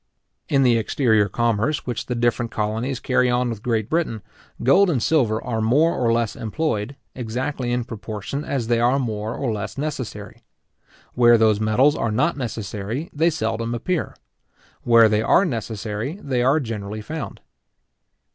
In 0.49 0.63
the 0.63 0.79
exterior 0.79 1.29
commerce 1.29 1.85
which 1.85 2.07
the 2.07 2.15
different 2.15 2.49
colonies 2.49 2.99
carry 2.99 3.29
on 3.29 3.51
with 3.51 3.61
Great 3.61 3.87
Britain, 3.87 4.23
gold 4.63 4.89
and 4.89 4.97
silver 5.03 5.39
are 5.43 5.61
more 5.61 5.93
or 5.95 6.11
less 6.11 6.35
employed, 6.35 6.95
exactly 7.13 7.71
in 7.71 7.83
proportion 7.83 8.43
as 8.43 8.65
they 8.65 8.79
are 8.79 8.97
more 8.97 9.35
or 9.35 9.53
less 9.53 9.77
necessary. 9.77 10.43
Where 11.13 11.37
those 11.37 11.59
metals 11.59 11.95
are 11.95 12.09
not 12.11 12.35
necessary, 12.35 13.11
they 13.13 13.29
seldom 13.29 13.75
appear. 13.75 14.15
Where 14.81 15.07
they 15.07 15.21
are 15.21 15.45
necessary, 15.45 16.17
they 16.19 16.41
are 16.41 16.59
generally 16.59 17.01
found. 17.01 17.39